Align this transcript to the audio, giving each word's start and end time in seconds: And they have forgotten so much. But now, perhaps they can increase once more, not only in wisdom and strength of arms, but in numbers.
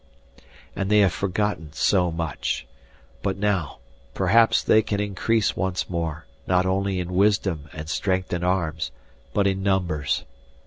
And 0.75 0.89
they 0.89 1.01
have 1.01 1.13
forgotten 1.13 1.73
so 1.73 2.11
much. 2.11 2.65
But 3.21 3.37
now, 3.37 3.77
perhaps 4.15 4.63
they 4.63 4.81
can 4.81 4.99
increase 4.99 5.55
once 5.55 5.91
more, 5.91 6.25
not 6.47 6.65
only 6.65 6.99
in 6.99 7.13
wisdom 7.13 7.69
and 7.71 7.87
strength 7.87 8.33
of 8.33 8.43
arms, 8.43 8.89
but 9.31 9.45
in 9.45 9.61
numbers. 9.61 10.25